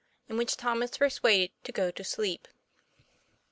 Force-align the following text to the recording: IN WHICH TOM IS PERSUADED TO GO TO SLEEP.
IN 0.27 0.35
WHICH 0.35 0.57
TOM 0.57 0.81
IS 0.81 0.97
PERSUADED 0.97 1.51
TO 1.63 1.71
GO 1.71 1.91
TO 1.91 2.03
SLEEP. 2.03 2.47